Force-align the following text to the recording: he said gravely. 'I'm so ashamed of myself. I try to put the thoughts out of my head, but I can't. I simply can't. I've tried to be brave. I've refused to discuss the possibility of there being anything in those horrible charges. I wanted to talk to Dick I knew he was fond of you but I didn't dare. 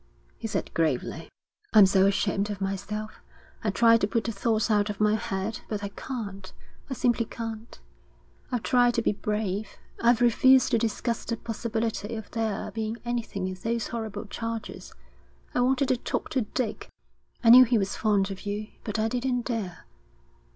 he 0.39 0.47
said 0.47 0.73
gravely. 0.73 1.29
'I'm 1.73 1.85
so 1.85 2.07
ashamed 2.07 2.49
of 2.49 2.59
myself. 2.59 3.21
I 3.63 3.69
try 3.69 3.97
to 3.97 4.07
put 4.07 4.23
the 4.23 4.31
thoughts 4.31 4.71
out 4.71 4.89
of 4.89 4.99
my 4.99 5.13
head, 5.13 5.59
but 5.69 5.83
I 5.83 5.89
can't. 5.89 6.51
I 6.89 6.95
simply 6.95 7.23
can't. 7.25 7.77
I've 8.51 8.63
tried 8.63 8.95
to 8.95 9.03
be 9.03 9.11
brave. 9.11 9.77
I've 10.01 10.19
refused 10.21 10.71
to 10.71 10.79
discuss 10.79 11.23
the 11.25 11.37
possibility 11.37 12.15
of 12.15 12.31
there 12.31 12.71
being 12.71 12.97
anything 13.05 13.47
in 13.47 13.53
those 13.53 13.89
horrible 13.89 14.25
charges. 14.25 14.91
I 15.53 15.61
wanted 15.61 15.89
to 15.89 15.97
talk 15.97 16.29
to 16.31 16.41
Dick 16.41 16.87
I 17.43 17.51
knew 17.51 17.63
he 17.63 17.77
was 17.77 17.95
fond 17.95 18.31
of 18.31 18.43
you 18.43 18.69
but 18.83 18.97
I 18.97 19.07
didn't 19.07 19.41
dare. 19.45 19.85